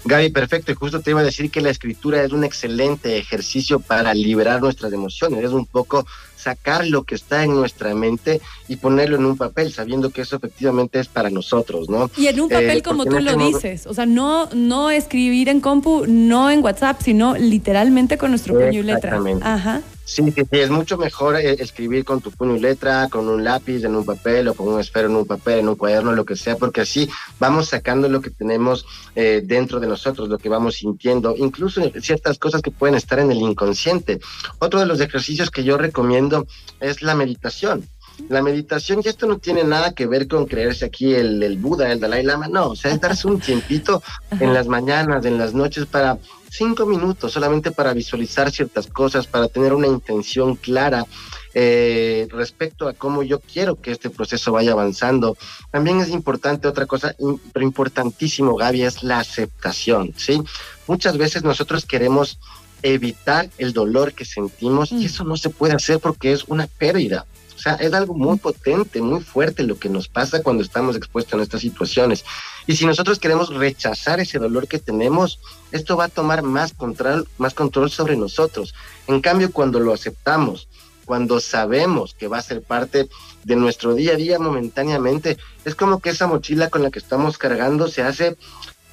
Gaby, 0.04 0.30
perfecto. 0.30 0.72
Y 0.72 0.74
justo 0.74 1.00
te 1.00 1.10
iba 1.10 1.20
a 1.20 1.24
decir 1.24 1.50
que 1.50 1.60
la 1.60 1.70
escritura 1.70 2.22
es 2.22 2.32
un 2.32 2.44
excelente 2.44 3.18
ejercicio 3.18 3.80
para 3.80 4.14
liberar 4.14 4.60
nuestras 4.60 4.92
emociones. 4.92 5.44
Es 5.44 5.50
un 5.50 5.66
poco 5.66 6.06
sacar 6.36 6.86
lo 6.86 7.04
que 7.04 7.14
está 7.14 7.44
en 7.44 7.54
nuestra 7.54 7.94
mente 7.94 8.40
y 8.66 8.76
ponerlo 8.76 9.16
en 9.16 9.26
un 9.26 9.36
papel, 9.36 9.72
sabiendo 9.72 10.10
que 10.10 10.22
eso 10.22 10.36
efectivamente 10.36 10.98
es 10.98 11.08
para 11.08 11.28
nosotros, 11.28 11.90
¿no? 11.90 12.10
Y 12.16 12.28
en 12.28 12.40
un 12.40 12.48
papel 12.48 12.78
eh, 12.78 12.82
como 12.82 13.04
tú 13.04 13.20
lo 13.20 13.36
dices, 13.36 13.86
o 13.86 13.92
sea, 13.92 14.06
no, 14.06 14.48
no 14.54 14.90
escribir 14.90 15.48
en 15.48 15.60
compu, 15.60 16.06
no 16.06 16.50
en 16.50 16.64
WhatsApp, 16.64 17.00
sino 17.02 17.36
literalmente 17.36 18.16
con 18.16 18.30
nuestro 18.30 18.54
puño 18.54 18.80
y 18.80 18.82
letra. 18.82 19.20
Ajá. 19.42 19.82
Sí, 20.10 20.24
sí, 20.32 20.44
es 20.50 20.70
mucho 20.70 20.98
mejor 20.98 21.36
eh, 21.36 21.54
escribir 21.60 22.04
con 22.04 22.20
tu 22.20 22.32
puño 22.32 22.56
y 22.56 22.58
letra, 22.58 23.08
con 23.08 23.28
un 23.28 23.44
lápiz 23.44 23.84
en 23.84 23.94
un 23.94 24.04
papel 24.04 24.48
o 24.48 24.54
con 24.54 24.66
un 24.66 24.80
esfero 24.80 25.06
en 25.06 25.14
un 25.14 25.24
papel, 25.24 25.60
en 25.60 25.68
un 25.68 25.76
cuaderno, 25.76 26.10
lo 26.10 26.24
que 26.24 26.34
sea, 26.34 26.56
porque 26.56 26.80
así 26.80 27.08
vamos 27.38 27.68
sacando 27.68 28.08
lo 28.08 28.20
que 28.20 28.30
tenemos 28.30 28.84
eh, 29.14 29.40
dentro 29.44 29.78
de 29.78 29.86
nosotros, 29.86 30.28
lo 30.28 30.36
que 30.36 30.48
vamos 30.48 30.74
sintiendo, 30.74 31.36
incluso 31.36 31.80
ciertas 32.00 32.40
cosas 32.40 32.60
que 32.60 32.72
pueden 32.72 32.96
estar 32.96 33.20
en 33.20 33.30
el 33.30 33.38
inconsciente. 33.38 34.18
Otro 34.58 34.80
de 34.80 34.86
los 34.86 35.00
ejercicios 35.00 35.48
que 35.48 35.62
yo 35.62 35.78
recomiendo 35.78 36.44
es 36.80 37.02
la 37.02 37.14
meditación. 37.14 37.88
La 38.28 38.42
meditación, 38.42 39.02
y 39.04 39.08
esto 39.08 39.28
no 39.28 39.38
tiene 39.38 39.62
nada 39.62 39.92
que 39.92 40.08
ver 40.08 40.26
con 40.26 40.46
creerse 40.46 40.86
aquí 40.86 41.14
el, 41.14 41.40
el 41.40 41.56
Buda, 41.56 41.92
el 41.92 42.00
Dalai 42.00 42.24
Lama, 42.24 42.48
no, 42.48 42.70
o 42.70 42.76
sea, 42.76 42.90
es 42.90 43.00
darse 43.00 43.28
un 43.28 43.38
tiempito 43.38 44.02
en 44.40 44.52
las 44.54 44.66
mañanas, 44.66 45.24
en 45.24 45.38
las 45.38 45.54
noches 45.54 45.86
para 45.86 46.18
cinco 46.50 46.84
minutos 46.84 47.32
solamente 47.32 47.70
para 47.70 47.94
visualizar 47.94 48.50
ciertas 48.50 48.86
cosas, 48.88 49.26
para 49.26 49.48
tener 49.48 49.72
una 49.72 49.86
intención 49.86 50.56
clara 50.56 51.06
eh, 51.54 52.28
respecto 52.30 52.88
a 52.88 52.92
cómo 52.92 53.22
yo 53.22 53.40
quiero 53.40 53.80
que 53.80 53.92
este 53.92 54.10
proceso 54.10 54.52
vaya 54.52 54.72
avanzando. 54.72 55.36
También 55.70 56.00
es 56.00 56.08
importante 56.08 56.68
otra 56.68 56.86
cosa, 56.86 57.14
pero 57.52 57.64
importantísimo, 57.64 58.56
Gaby, 58.56 58.82
es 58.82 59.02
la 59.02 59.20
aceptación, 59.20 60.12
¿sí? 60.16 60.42
Muchas 60.86 61.16
veces 61.16 61.42
nosotros 61.44 61.86
queremos 61.86 62.38
evitar 62.82 63.48
el 63.58 63.72
dolor 63.72 64.12
que 64.12 64.24
sentimos 64.24 64.92
y 64.92 64.96
mm. 64.96 65.04
eso 65.04 65.24
no 65.24 65.36
se 65.36 65.50
puede 65.50 65.74
hacer 65.74 66.00
porque 66.00 66.32
es 66.32 66.44
una 66.48 66.66
pérdida. 66.66 67.26
O 67.60 67.62
sea, 67.62 67.74
es 67.74 67.92
algo 67.92 68.14
muy 68.14 68.38
potente, 68.38 69.02
muy 69.02 69.20
fuerte 69.20 69.64
lo 69.64 69.78
que 69.78 69.90
nos 69.90 70.08
pasa 70.08 70.42
cuando 70.42 70.62
estamos 70.62 70.96
expuestos 70.96 71.38
a 71.38 71.42
estas 71.42 71.60
situaciones. 71.60 72.24
Y 72.66 72.74
si 72.74 72.86
nosotros 72.86 73.18
queremos 73.18 73.54
rechazar 73.54 74.18
ese 74.18 74.38
dolor 74.38 74.66
que 74.66 74.78
tenemos, 74.78 75.38
esto 75.70 75.94
va 75.94 76.04
a 76.04 76.08
tomar 76.08 76.40
más 76.40 76.72
control, 76.72 77.28
más 77.36 77.52
control 77.52 77.90
sobre 77.90 78.16
nosotros. 78.16 78.74
En 79.08 79.20
cambio, 79.20 79.52
cuando 79.52 79.78
lo 79.78 79.92
aceptamos, 79.92 80.68
cuando 81.04 81.38
sabemos 81.38 82.14
que 82.14 82.28
va 82.28 82.38
a 82.38 82.42
ser 82.42 82.62
parte 82.62 83.10
de 83.44 83.56
nuestro 83.56 83.94
día 83.94 84.12
a 84.12 84.16
día 84.16 84.38
momentáneamente, 84.38 85.36
es 85.66 85.74
como 85.74 86.00
que 86.00 86.08
esa 86.08 86.26
mochila 86.26 86.70
con 86.70 86.82
la 86.82 86.90
que 86.90 86.98
estamos 86.98 87.36
cargando 87.36 87.88
se 87.88 88.00
hace 88.00 88.38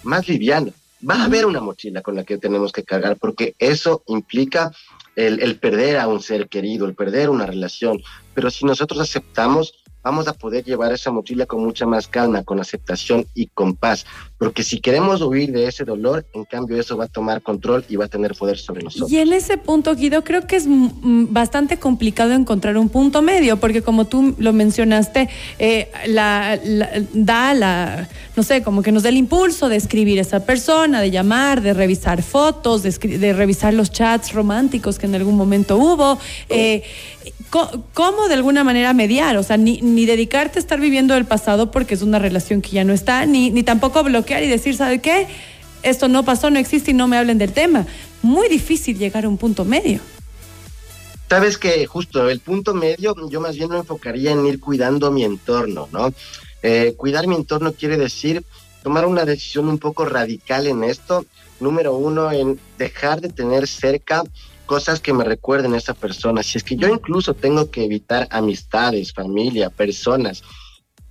más 0.03 0.27
liviana. 0.27 0.73
Va 1.09 1.21
a 1.21 1.23
haber 1.23 1.45
una 1.45 1.61
mochila 1.61 2.01
con 2.01 2.15
la 2.15 2.25
que 2.25 2.37
tenemos 2.37 2.73
que 2.73 2.83
cargar 2.83 3.15
porque 3.15 3.55
eso 3.59 4.03
implica 4.07 4.73
el, 5.17 5.41
el 5.41 5.59
perder 5.59 5.97
a 5.97 6.07
un 6.07 6.21
ser 6.21 6.47
querido, 6.47 6.85
el 6.85 6.93
perder 6.93 7.29
una 7.29 7.47
relación, 7.47 8.01
pero 8.35 8.51
si 8.51 8.65
nosotros 8.65 9.01
aceptamos, 9.01 9.73
vamos 10.07 10.29
a 10.29 10.33
poder 10.33 10.63
llevar 10.63 10.93
esa 10.93 11.11
mochila 11.11 11.45
con 11.45 11.61
mucha 11.61 11.85
más 11.85 12.07
calma, 12.07 12.41
con 12.43 12.61
aceptación 12.61 13.25
y 13.33 13.47
con 13.47 13.75
paz. 13.75 14.05
Porque 14.37 14.63
si 14.63 14.79
queremos 14.79 15.21
huir 15.21 15.51
de 15.51 15.67
ese 15.67 15.83
dolor, 15.83 16.25
en 16.33 16.45
cambio 16.45 16.79
eso 16.79 16.95
va 16.95 17.05
a 17.05 17.07
tomar 17.09 17.41
control 17.41 17.83
y 17.89 17.97
va 17.97 18.05
a 18.05 18.07
tener 18.07 18.33
poder 18.33 18.57
sobre 18.57 18.83
nosotros. 18.83 19.11
Y 19.11 19.17
en 19.17 19.33
ese 19.33 19.57
punto, 19.57 19.93
Guido, 19.95 20.23
creo 20.23 20.47
que 20.47 20.55
es 20.55 20.65
bastante 20.69 21.77
complicado 21.77 22.31
encontrar 22.31 22.77
un 22.77 22.87
punto 22.87 23.21
medio, 23.21 23.57
porque 23.57 23.81
como 23.81 24.05
tú 24.05 24.33
lo 24.37 24.53
mencionaste, 24.53 25.27
eh, 25.59 25.91
la, 26.07 26.57
da 27.13 27.53
la, 27.53 28.07
no 28.37 28.43
sé, 28.43 28.63
como 28.63 28.81
que 28.83 28.93
nos 28.93 29.03
da 29.03 29.09
el 29.09 29.17
impulso 29.17 29.67
de 29.67 29.75
escribir 29.75 30.19
a 30.19 30.21
esa 30.21 30.45
persona, 30.45 31.01
de 31.01 31.11
llamar, 31.11 31.61
de 31.61 31.73
revisar 31.73 32.23
fotos, 32.23 32.81
de, 32.83 33.33
revisar 33.33 33.73
los 33.73 33.91
chats 33.91 34.31
románticos 34.31 34.99
que 34.99 35.07
en 35.07 35.15
algún 35.15 35.35
momento 35.35 35.75
hubo. 35.75 36.17
Eh, 36.47 36.83
¿Cómo 37.49 38.27
de 38.27 38.33
alguna 38.33 38.63
manera 38.63 38.93
mediar? 38.93 39.37
O 39.37 39.43
sea, 39.43 39.57
ni, 39.57 39.81
ni, 39.81 40.05
dedicarte 40.05 40.59
a 40.59 40.61
estar 40.61 40.79
viviendo 40.79 41.15
el 41.15 41.25
pasado 41.25 41.71
porque 41.71 41.93
es 41.93 42.01
una 42.01 42.19
relación 42.19 42.61
que 42.61 42.71
ya 42.71 42.83
no 42.83 42.93
está, 42.93 43.25
ni, 43.25 43.51
ni 43.51 43.63
tampoco 43.63 44.03
bloquear 44.03 44.43
y 44.43 44.47
decir, 44.47 44.75
¿sabe 44.75 44.99
qué? 44.99 45.27
esto 45.83 46.07
no 46.07 46.23
pasó, 46.23 46.49
no 46.49 46.59
existe 46.59 46.91
y 46.91 46.93
no 46.93 47.07
me 47.07 47.17
hablen 47.17 47.37
del 47.37 47.53
tema. 47.53 47.85
Muy 48.21 48.49
difícil 48.49 48.97
llegar 48.97 49.25
a 49.25 49.29
un 49.29 49.37
punto 49.37 49.65
medio. 49.65 49.99
Sabes 51.29 51.57
que 51.57 51.85
justo 51.85 52.29
el 52.29 52.39
punto 52.39 52.73
medio 52.73 53.15
yo 53.29 53.41
más 53.41 53.55
bien 53.55 53.69
lo 53.69 53.77
enfocaría 53.77 54.31
en 54.31 54.45
ir 54.45 54.59
cuidando 54.59 55.11
mi 55.11 55.23
entorno, 55.23 55.89
¿no? 55.91 56.13
Eh, 56.63 56.93
cuidar 56.97 57.27
mi 57.27 57.35
entorno 57.35 57.73
quiere 57.73 57.97
decir 57.97 58.43
tomar 58.81 59.05
una 59.05 59.25
decisión 59.25 59.67
un 59.67 59.77
poco 59.77 60.05
radical 60.05 60.67
en 60.67 60.83
esto. 60.83 61.25
Número 61.59 61.95
uno, 61.95 62.31
en 62.31 62.59
dejar 62.77 63.19
de 63.19 63.29
tener 63.29 63.67
cerca 63.67 64.23
cosas 64.67 64.99
que 64.99 65.13
me 65.13 65.23
recuerden 65.23 65.73
a 65.73 65.77
esa 65.77 65.95
persona. 65.95 66.43
Si 66.43 66.59
es 66.59 66.63
que 66.63 66.75
yo 66.75 66.87
incluso 66.87 67.33
tengo 67.33 67.71
que 67.71 67.83
evitar 67.83 68.27
amistades, 68.29 69.13
familia, 69.13 69.71
personas 69.71 70.43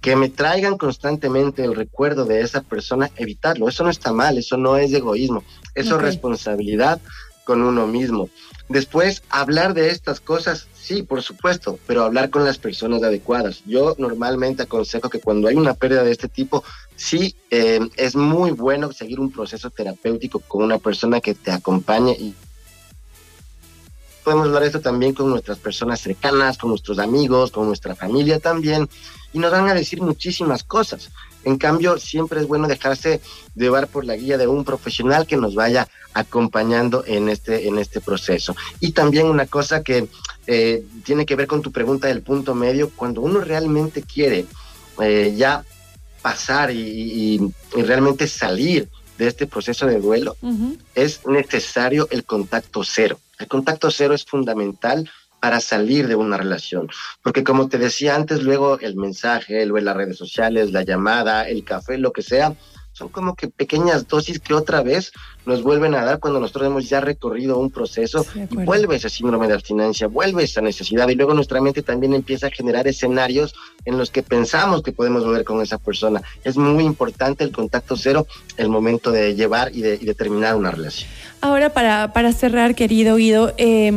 que 0.00 0.14
me 0.14 0.28
traigan 0.28 0.78
constantemente 0.78 1.64
el 1.64 1.74
recuerdo 1.74 2.26
de 2.26 2.40
esa 2.42 2.60
persona, 2.60 3.10
evitarlo. 3.16 3.68
Eso 3.68 3.82
no 3.82 3.90
está 3.90 4.12
mal, 4.12 4.38
eso 4.38 4.56
no 4.56 4.76
es 4.76 4.92
egoísmo, 4.92 5.42
eso 5.74 5.96
es 5.96 6.02
responsabilidad 6.02 7.00
con 7.44 7.62
uno 7.62 7.88
mismo. 7.88 8.28
Después, 8.68 9.22
hablar 9.30 9.74
de 9.74 9.90
estas 9.90 10.20
cosas, 10.20 10.68
sí, 10.74 11.02
por 11.02 11.22
supuesto, 11.22 11.78
pero 11.86 12.04
hablar 12.04 12.30
con 12.30 12.44
las 12.44 12.58
personas 12.58 13.02
adecuadas. 13.02 13.62
Yo 13.66 13.96
normalmente 13.98 14.62
aconsejo 14.62 15.08
que 15.08 15.20
cuando 15.20 15.48
hay 15.48 15.56
una 15.56 15.74
pérdida 15.74 16.04
de 16.04 16.12
este 16.12 16.28
tipo, 16.28 16.62
sí, 16.94 17.34
eh, 17.50 17.80
es 17.96 18.14
muy 18.14 18.50
bueno 18.52 18.92
seguir 18.92 19.18
un 19.18 19.32
proceso 19.32 19.70
terapéutico 19.70 20.40
con 20.40 20.62
una 20.62 20.78
persona 20.78 21.20
que 21.20 21.34
te 21.34 21.52
acompañe 21.52 22.12
y 22.12 22.34
podemos 24.26 24.48
hablar 24.48 24.64
esto 24.64 24.80
también 24.80 25.14
con 25.14 25.30
nuestras 25.30 25.56
personas 25.58 26.00
cercanas, 26.00 26.58
con 26.58 26.70
nuestros 26.70 26.98
amigos, 26.98 27.52
con 27.52 27.68
nuestra 27.68 27.94
familia 27.94 28.40
también, 28.40 28.88
y 29.32 29.38
nos 29.38 29.52
van 29.52 29.68
a 29.68 29.74
decir 29.74 30.02
muchísimas 30.02 30.64
cosas. 30.64 31.10
En 31.44 31.58
cambio, 31.58 31.96
siempre 31.96 32.40
es 32.40 32.48
bueno 32.48 32.66
dejarse 32.66 33.20
llevar 33.54 33.86
por 33.86 34.04
la 34.04 34.16
guía 34.16 34.36
de 34.36 34.48
un 34.48 34.64
profesional 34.64 35.28
que 35.28 35.36
nos 35.36 35.54
vaya 35.54 35.86
acompañando 36.12 37.04
en 37.06 37.28
este, 37.28 37.68
en 37.68 37.78
este 37.78 38.00
proceso. 38.00 38.56
Y 38.80 38.90
también 38.90 39.26
una 39.26 39.46
cosa 39.46 39.84
que 39.84 40.08
eh, 40.48 40.84
tiene 41.04 41.24
que 41.24 41.36
ver 41.36 41.46
con 41.46 41.62
tu 41.62 41.70
pregunta 41.70 42.08
del 42.08 42.22
punto 42.22 42.52
medio, 42.52 42.90
cuando 42.96 43.20
uno 43.20 43.38
realmente 43.38 44.02
quiere 44.02 44.46
eh, 45.00 45.34
ya 45.36 45.64
pasar 46.20 46.72
y, 46.72 47.40
realmente 47.76 48.26
salir 48.26 48.88
de 49.18 49.28
este 49.28 49.46
proceso 49.46 49.86
de 49.86 50.00
duelo, 50.00 50.36
es 50.96 51.24
necesario 51.28 52.08
el 52.10 52.24
contacto 52.24 52.82
cero. 52.82 53.20
El 53.38 53.48
contacto 53.48 53.90
cero 53.90 54.14
es 54.14 54.24
fundamental 54.24 55.08
para 55.40 55.60
salir 55.60 56.08
de 56.08 56.14
una 56.14 56.36
relación. 56.36 56.88
Porque 57.22 57.44
como 57.44 57.68
te 57.68 57.78
decía 57.78 58.14
antes, 58.14 58.42
luego 58.42 58.78
el 58.80 58.96
mensaje, 58.96 59.64
luego 59.66 59.84
las 59.84 59.96
redes 59.96 60.16
sociales, 60.16 60.72
la 60.72 60.82
llamada, 60.82 61.48
el 61.48 61.64
café, 61.64 61.98
lo 61.98 62.12
que 62.12 62.22
sea, 62.22 62.54
son 62.96 63.10
como 63.10 63.34
que 63.34 63.48
pequeñas 63.48 64.08
dosis 64.08 64.40
que 64.40 64.54
otra 64.54 64.82
vez 64.82 65.12
nos 65.44 65.62
vuelven 65.62 65.94
a 65.94 66.02
dar 66.02 66.18
cuando 66.18 66.40
nosotros 66.40 66.66
hemos 66.66 66.88
ya 66.88 67.02
recorrido 67.02 67.58
un 67.58 67.70
proceso 67.70 68.24
y 68.50 68.56
vuelve 68.56 68.96
ese 68.96 69.10
síndrome 69.10 69.48
de 69.48 69.52
abstinencia, 69.52 70.06
vuelve 70.06 70.44
esa 70.44 70.62
necesidad 70.62 71.06
y 71.10 71.14
luego 71.14 71.34
nuestra 71.34 71.60
mente 71.60 71.82
también 71.82 72.14
empieza 72.14 72.46
a 72.46 72.50
generar 72.50 72.88
escenarios 72.88 73.54
en 73.84 73.98
los 73.98 74.10
que 74.10 74.22
pensamos 74.22 74.82
que 74.82 74.92
podemos 74.92 75.26
volver 75.26 75.44
con 75.44 75.60
esa 75.60 75.76
persona. 75.76 76.22
Es 76.42 76.56
muy 76.56 76.84
importante 76.84 77.44
el 77.44 77.52
contacto 77.52 77.98
cero, 77.98 78.26
el 78.56 78.70
momento 78.70 79.12
de 79.12 79.34
llevar 79.34 79.76
y 79.76 79.82
de, 79.82 80.14
terminar 80.14 80.56
una 80.56 80.70
relación. 80.70 81.10
Ahora, 81.42 81.74
para, 81.74 82.14
para 82.14 82.32
cerrar, 82.32 82.74
querido 82.74 83.16
Guido, 83.16 83.52
eh, 83.58 83.92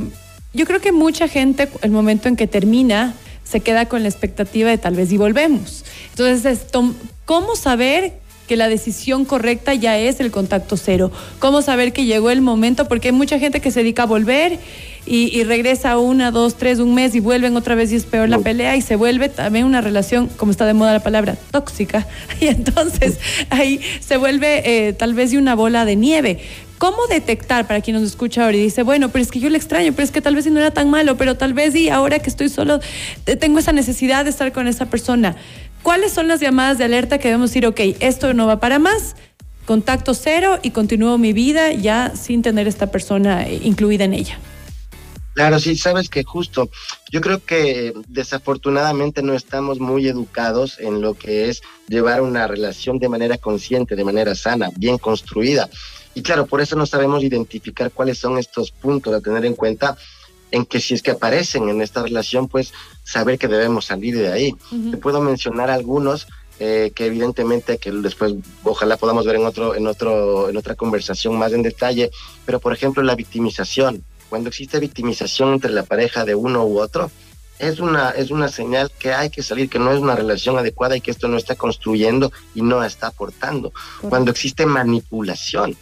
yo 0.53 0.65
creo 0.65 0.81
que 0.81 0.91
mucha 0.91 1.29
gente, 1.29 1.69
el 1.83 1.91
momento 1.91 2.27
en 2.27 2.35
que 2.35 2.47
termina, 2.47 3.15
se 3.45 3.61
queda 3.61 3.87
con 3.87 4.03
la 4.03 4.09
expectativa 4.09 4.69
de 4.69 4.77
tal 4.77 4.95
vez 4.95 5.09
y 5.13 5.17
volvemos. 5.17 5.85
Entonces, 6.11 6.65
¿cómo 7.23 7.55
saber 7.55 8.19
que 8.49 8.57
la 8.57 8.67
decisión 8.67 9.25
correcta 9.25 9.75
ya 9.75 9.99
es 9.99 10.19
el 10.19 10.31
contacto 10.31 10.75
cero? 10.75 11.11
¿Cómo 11.37 11.61
saber 11.61 11.93
que 11.93 12.05
llegó 12.05 12.31
el 12.31 12.41
momento? 12.41 12.87
Porque 12.87 13.09
hay 13.09 13.11
mucha 13.11 13.37
gente 13.37 13.61
que 13.61 13.69
se 13.69 13.81
dedica 13.81 14.03
a 14.03 14.05
volver 14.07 14.57
y, 15.05 15.43
regresa 15.43 15.99
una, 15.99 16.31
dos, 16.31 16.55
tres, 16.55 16.79
un 16.79 16.95
mes 16.95 17.13
y 17.13 17.19
vuelven 17.19 17.55
otra 17.55 17.75
vez 17.75 17.91
y 17.91 17.95
es 17.95 18.05
peor 18.05 18.27
la 18.27 18.39
pelea 18.39 18.75
y 18.75 18.81
se 18.81 18.95
vuelve 18.95 19.29
también 19.29 19.65
una 19.65 19.81
relación, 19.81 20.27
como 20.29 20.51
está 20.51 20.65
de 20.65 20.73
moda 20.73 20.93
la 20.93 21.03
palabra, 21.03 21.37
tóxica. 21.51 22.07
Y 22.41 22.47
entonces 22.47 23.19
ahí 23.51 23.79
se 23.99 24.17
vuelve 24.17 24.87
eh, 24.87 24.93
tal 24.93 25.13
vez 25.13 25.29
de 25.29 25.37
una 25.37 25.53
bola 25.53 25.85
de 25.85 25.95
nieve. 25.95 26.39
¿Cómo 26.79 27.05
detectar 27.07 27.67
para 27.67 27.81
quien 27.81 27.97
nos 27.97 28.05
escucha 28.07 28.45
ahora 28.45 28.57
y 28.57 28.63
dice, 28.63 28.81
bueno, 28.81 29.09
pero 29.09 29.21
es 29.21 29.29
que 29.29 29.39
yo 29.39 29.49
le 29.49 29.57
extraño, 29.57 29.91
pero 29.91 30.05
es 30.05 30.11
que 30.11 30.21
tal 30.21 30.33
vez 30.33 30.49
no 30.49 30.59
era 30.59 30.71
tan 30.71 30.89
malo, 30.89 31.17
pero 31.17 31.35
tal 31.35 31.53
vez 31.53 31.75
y 31.75 31.89
ahora 31.89 32.17
que 32.19 32.29
estoy 32.29 32.49
solo, 32.49 32.79
tengo 33.39 33.59
esa 33.59 33.73
necesidad 33.73 34.23
de 34.23 34.31
estar 34.31 34.51
con 34.53 34.67
esa 34.67 34.85
persona? 34.85 35.35
¿Cuáles 35.83 36.11
son 36.11 36.27
las 36.27 36.39
llamadas 36.39 36.77
de 36.77 36.85
alerta 36.85 37.17
que 37.17 37.29
debemos 37.29 37.51
decir, 37.51 37.65
ok, 37.65 37.79
esto 37.99 38.33
no 38.33 38.47
va 38.47 38.59
para 38.59 38.79
más, 38.79 39.15
contacto 39.65 40.13
cero 40.13 40.59
y 40.61 40.71
continúo 40.71 41.17
mi 41.17 41.33
vida 41.33 41.71
ya 41.73 42.15
sin 42.15 42.41
tener 42.41 42.67
esta 42.67 42.91
persona 42.91 43.47
eh, 43.47 43.59
incluida 43.63 44.03
en 44.03 44.13
ella? 44.13 44.39
Claro, 45.33 45.57
sí, 45.59 45.77
sabes 45.77 46.09
que 46.09 46.23
justo, 46.23 46.69
yo 47.11 47.21
creo 47.21 47.43
que 47.45 47.93
desafortunadamente 48.07 49.21
no 49.21 49.33
estamos 49.33 49.79
muy 49.79 50.07
educados 50.07 50.79
en 50.79 51.01
lo 51.01 51.13
que 51.13 51.49
es 51.49 51.61
llevar 51.87 52.21
una 52.21 52.45
relación 52.45 52.99
de 52.99 53.07
manera 53.07 53.37
consciente, 53.37 53.95
de 53.95 54.03
manera 54.03 54.35
sana, 54.35 54.69
bien 54.75 54.97
construida. 54.97 55.69
Y 56.13 56.23
claro, 56.23 56.45
por 56.45 56.59
eso 56.59 56.75
no 56.75 56.85
sabemos 56.85 57.23
identificar 57.23 57.91
cuáles 57.91 58.17
son 58.17 58.37
estos 58.37 58.71
puntos 58.71 59.13
a 59.13 59.21
tener 59.21 59.45
en 59.45 59.55
cuenta 59.55 59.95
en 60.51 60.65
que 60.65 60.79
si 60.79 60.93
es 60.93 61.01
que 61.01 61.11
aparecen 61.11 61.69
en 61.69 61.81
esta 61.81 62.03
relación, 62.03 62.47
pues 62.47 62.73
saber 63.03 63.37
que 63.37 63.47
debemos 63.47 63.85
salir 63.85 64.17
de 64.17 64.31
ahí. 64.31 64.55
Te 64.91 64.97
puedo 64.97 65.21
mencionar 65.21 65.69
algunos 65.69 66.27
eh, 66.59 66.91
que 66.93 67.05
evidentemente 67.05 67.77
que 67.77 67.91
después 67.91 68.33
ojalá 68.63 68.97
podamos 68.97 69.25
ver 69.25 69.37
en 69.37 69.45
otro 69.45 69.75
en 69.75 69.87
otro 69.87 70.49
en 70.49 70.57
otra 70.57 70.75
conversación 70.75 71.37
más 71.37 71.53
en 71.53 71.63
detalle, 71.63 72.11
pero 72.45 72.59
por 72.59 72.73
ejemplo 72.73 73.01
la 73.03 73.15
victimización. 73.15 74.03
Cuando 74.29 74.49
existe 74.49 74.79
victimización 74.79 75.53
entre 75.53 75.71
la 75.71 75.83
pareja 75.83 76.25
de 76.25 76.35
uno 76.35 76.65
u 76.65 76.79
otro, 76.79 77.09
es 77.59 77.79
una, 77.79 78.11
es 78.11 78.31
una 78.31 78.47
señal 78.47 78.91
que 78.97 79.13
hay 79.13 79.29
que 79.29 79.43
salir, 79.43 79.69
que 79.69 79.79
no 79.79 79.91
es 79.91 79.99
una 79.99 80.15
relación 80.15 80.57
adecuada 80.57 80.95
y 80.95 81.01
que 81.01 81.11
esto 81.11 81.27
no 81.27 81.37
está 81.37 81.55
construyendo 81.55 82.31
y 82.55 82.61
no 82.61 82.83
está 82.83 83.07
aportando. 83.07 83.73
Cuando 84.01 84.31
existe 84.31 84.65
manipulación, 84.65 85.75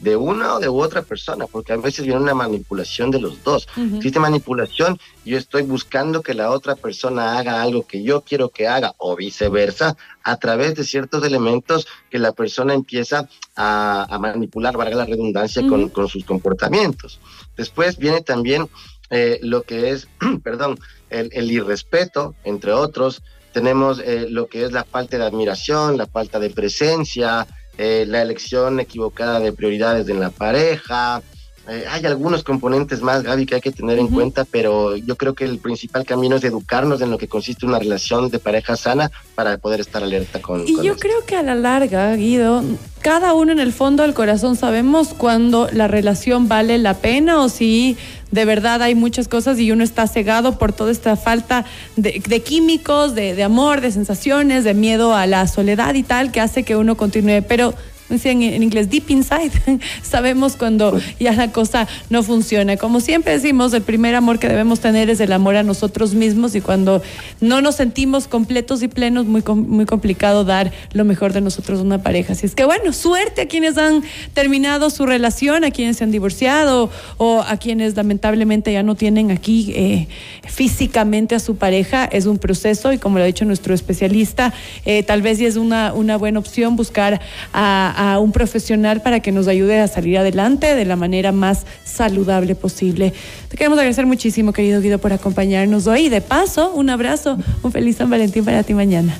de 0.00 0.16
una 0.16 0.54
o 0.54 0.60
de 0.60 0.68
otra 0.68 1.02
persona, 1.02 1.46
porque 1.46 1.72
a 1.72 1.76
veces 1.76 2.06
viene 2.06 2.20
una 2.20 2.34
manipulación 2.34 3.10
de 3.10 3.20
los 3.20 3.42
dos. 3.42 3.68
Existe 3.96 4.20
manipulación, 4.20 4.98
yo 5.24 5.36
estoy 5.36 5.62
buscando 5.62 6.22
que 6.22 6.34
la 6.34 6.50
otra 6.50 6.76
persona 6.76 7.38
haga 7.38 7.62
algo 7.62 7.86
que 7.86 8.02
yo 8.02 8.22
quiero 8.22 8.50
que 8.50 8.68
haga, 8.68 8.94
o 8.98 9.16
viceversa, 9.16 9.96
a 10.22 10.36
través 10.36 10.74
de 10.74 10.84
ciertos 10.84 11.24
elementos 11.24 11.88
que 12.10 12.18
la 12.18 12.32
persona 12.32 12.74
empieza 12.74 13.28
a, 13.56 14.18
manipular, 14.20 14.76
valga 14.76 14.96
la 14.96 15.06
redundancia, 15.06 15.66
con, 15.66 15.90
sus 16.08 16.24
comportamientos. 16.24 17.20
Después 17.56 17.98
viene 17.98 18.20
también 18.20 18.68
eh, 19.10 19.38
lo 19.42 19.62
que 19.62 19.90
es, 19.90 20.08
perdón, 20.44 20.78
el, 21.10 21.50
irrespeto, 21.50 22.34
entre 22.44 22.72
otros. 22.72 23.22
Tenemos 23.52 23.98
eh, 23.98 24.26
lo 24.28 24.46
que 24.46 24.64
es 24.64 24.72
la 24.72 24.84
falta 24.84 25.18
de 25.18 25.24
admiración, 25.24 25.96
la 25.96 26.06
falta 26.06 26.38
de 26.38 26.50
presencia, 26.50 27.46
eh, 27.78 28.04
la 28.06 28.20
elección 28.20 28.80
equivocada 28.80 29.40
de 29.40 29.52
prioridades 29.52 30.08
en 30.08 30.20
la 30.20 30.30
pareja. 30.30 31.22
Eh, 31.68 31.84
hay 31.86 32.06
algunos 32.06 32.44
componentes 32.44 33.02
más, 33.02 33.22
Gaby, 33.22 33.44
que 33.44 33.56
hay 33.56 33.60
que 33.60 33.72
tener 33.72 33.98
en 33.98 34.08
cuenta, 34.08 34.46
pero 34.46 34.96
yo 34.96 35.16
creo 35.16 35.34
que 35.34 35.44
el 35.44 35.58
principal 35.58 36.06
camino 36.06 36.36
es 36.36 36.44
educarnos 36.44 37.02
en 37.02 37.10
lo 37.10 37.18
que 37.18 37.28
consiste 37.28 37.66
una 37.66 37.78
relación 37.78 38.30
de 38.30 38.38
pareja 38.38 38.74
sana 38.74 39.10
para 39.34 39.58
poder 39.58 39.80
estar 39.80 40.02
alerta 40.02 40.40
con. 40.40 40.66
Y 40.66 40.82
yo 40.82 40.96
creo 40.96 41.26
que 41.26 41.36
a 41.36 41.42
la 41.42 41.54
larga, 41.54 42.16
Guido, 42.16 42.64
cada 43.02 43.34
uno 43.34 43.52
en 43.52 43.58
el 43.58 43.74
fondo 43.74 44.02
del 44.02 44.14
corazón 44.14 44.56
sabemos 44.56 45.08
cuando 45.08 45.68
la 45.70 45.88
relación 45.88 46.48
vale 46.48 46.78
la 46.78 46.94
pena 46.94 47.42
o 47.42 47.50
si 47.50 47.98
de 48.30 48.46
verdad 48.46 48.80
hay 48.80 48.94
muchas 48.94 49.28
cosas 49.28 49.58
y 49.58 49.70
uno 49.70 49.84
está 49.84 50.06
cegado 50.06 50.56
por 50.56 50.72
toda 50.72 50.90
esta 50.90 51.16
falta 51.16 51.66
de, 51.96 52.42
químicos, 52.42 53.14
de, 53.14 53.34
de, 53.34 53.42
amor, 53.42 53.82
de 53.82 53.92
sensaciones, 53.92 54.64
de 54.64 54.72
miedo 54.72 55.14
a 55.14 55.26
la 55.26 55.46
soledad 55.46 55.94
y 55.94 56.02
tal, 56.02 56.32
que 56.32 56.40
hace 56.40 56.62
que 56.62 56.76
uno 56.76 56.96
continúe. 56.96 57.42
Pero 57.46 57.74
decían 58.08 58.42
en 58.42 58.62
inglés, 58.62 58.90
deep 58.90 59.10
inside, 59.10 59.52
sabemos 60.02 60.56
cuando 60.56 60.98
ya 61.20 61.32
la 61.32 61.52
cosa 61.52 61.86
no 62.10 62.22
funciona. 62.22 62.76
Como 62.76 63.00
siempre 63.00 63.32
decimos, 63.32 63.72
el 63.74 63.82
primer 63.82 64.14
amor 64.14 64.38
que 64.38 64.48
debemos 64.48 64.80
tener 64.80 65.10
es 65.10 65.20
el 65.20 65.32
amor 65.32 65.56
a 65.56 65.62
nosotros 65.62 66.14
mismos 66.14 66.54
y 66.54 66.60
cuando 66.60 67.02
no 67.40 67.60
nos 67.60 67.76
sentimos 67.76 68.28
completos 68.28 68.82
y 68.82 68.88
plenos, 68.88 69.26
muy, 69.26 69.42
muy 69.42 69.86
complicado 69.86 70.44
dar 70.44 70.72
lo 70.92 71.04
mejor 71.04 71.32
de 71.32 71.40
nosotros 71.40 71.80
a 71.80 71.82
una 71.82 72.02
pareja. 72.02 72.32
Así 72.32 72.46
es 72.46 72.54
que 72.54 72.64
bueno, 72.64 72.92
suerte 72.92 73.42
a 73.42 73.46
quienes 73.46 73.78
han 73.78 74.02
terminado 74.34 74.90
su 74.90 75.06
relación, 75.06 75.64
a 75.64 75.70
quienes 75.70 75.98
se 75.98 76.04
han 76.04 76.10
divorciado 76.10 76.90
o 77.16 77.42
a 77.42 77.56
quienes 77.56 77.96
lamentablemente 77.96 78.72
ya 78.72 78.82
no 78.82 78.94
tienen 78.94 79.30
aquí 79.30 79.72
eh, 79.74 80.08
físicamente 80.46 81.34
a 81.34 81.40
su 81.40 81.56
pareja. 81.56 82.04
Es 82.04 82.26
un 82.26 82.38
proceso 82.38 82.92
y 82.92 82.98
como 82.98 83.18
lo 83.18 83.24
ha 83.24 83.26
dicho 83.26 83.44
nuestro 83.44 83.74
especialista, 83.74 84.52
eh, 84.84 85.02
tal 85.02 85.22
vez 85.22 85.38
ya 85.38 85.48
es 85.48 85.56
una, 85.56 85.92
una 85.92 86.16
buena 86.16 86.38
opción 86.38 86.76
buscar 86.76 87.20
a 87.52 87.97
a 87.98 88.20
un 88.20 88.30
profesional 88.30 89.02
para 89.02 89.18
que 89.18 89.32
nos 89.32 89.48
ayude 89.48 89.80
a 89.80 89.88
salir 89.88 90.18
adelante 90.18 90.76
de 90.76 90.84
la 90.84 90.94
manera 90.94 91.32
más 91.32 91.66
saludable 91.84 92.54
posible. 92.54 93.12
Te 93.48 93.56
queremos 93.56 93.76
agradecer 93.76 94.06
muchísimo, 94.06 94.52
querido 94.52 94.80
Guido, 94.80 94.98
por 94.98 95.12
acompañarnos 95.12 95.88
hoy. 95.88 96.08
De 96.08 96.20
paso, 96.20 96.70
un 96.72 96.90
abrazo, 96.90 97.38
un 97.64 97.72
feliz 97.72 97.96
San 97.96 98.08
Valentín 98.08 98.44
para 98.44 98.62
ti 98.62 98.72
mañana. 98.72 99.18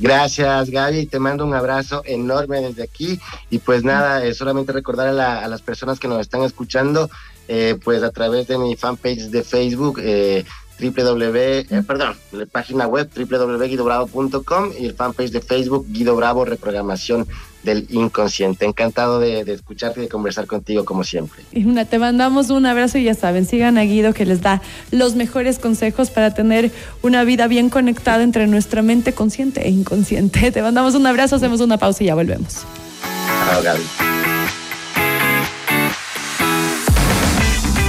Gracias, 0.00 0.70
Gaby. 0.70 1.06
Te 1.06 1.20
mando 1.20 1.46
un 1.46 1.54
abrazo 1.54 2.02
enorme 2.04 2.60
desde 2.60 2.82
aquí. 2.82 3.20
Y 3.48 3.58
pues 3.58 3.84
nada, 3.84 4.24
es 4.24 4.38
solamente 4.38 4.72
recordar 4.72 5.08
a, 5.08 5.46
las 5.46 5.62
personas 5.62 6.00
que 6.00 6.08
nos 6.08 6.20
están 6.20 6.42
escuchando, 6.42 7.08
eh, 7.46 7.78
pues 7.84 8.02
a 8.02 8.10
través 8.10 8.48
de 8.48 8.58
mi 8.58 8.74
fanpage 8.74 9.30
de 9.30 9.44
Facebook, 9.44 10.00
eh, 10.02 10.44
www, 10.80 11.36
eh, 11.36 11.82
perdón, 11.86 12.16
la 12.32 12.46
página 12.46 12.86
web 12.86 13.08
www.guidobravo.com 13.14 14.72
y 14.78 14.86
el 14.86 14.94
fanpage 14.94 15.30
de 15.30 15.40
Facebook 15.40 15.86
Guido 15.88 16.16
Bravo 16.16 16.44
Reprogramación 16.44 17.26
del 17.62 17.86
Inconsciente. 17.90 18.64
Encantado 18.64 19.20
de, 19.20 19.40
escucharte 19.40 20.00
y 20.00 20.02
de 20.04 20.08
conversar 20.08 20.46
contigo 20.46 20.84
como 20.84 21.04
siempre. 21.04 21.42
Una, 21.54 21.84
te 21.84 21.98
mandamos 21.98 22.50
un 22.50 22.66
abrazo 22.66 22.98
y 22.98 23.04
ya 23.04 23.14
saben, 23.14 23.46
sigan 23.46 23.78
a 23.78 23.82
Guido 23.82 24.12
que 24.14 24.24
les 24.24 24.40
da 24.40 24.62
los 24.90 25.14
mejores 25.14 25.58
consejos 25.58 26.10
para 26.10 26.34
tener 26.34 26.70
una 27.02 27.24
vida 27.24 27.46
bien 27.46 27.70
conectada 27.70 28.22
entre 28.22 28.46
nuestra 28.46 28.82
mente 28.82 29.12
consciente 29.12 29.66
e 29.66 29.70
inconsciente. 29.70 30.50
Te 30.52 30.62
mandamos 30.62 30.94
un 30.94 31.06
abrazo, 31.06 31.36
hacemos 31.36 31.60
una 31.60 31.78
pausa 31.78 32.02
y 32.04 32.06
ya 32.06 32.14
volvemos. 32.14 32.64
Chao, 33.50 33.62
Gaby. 33.62 34.17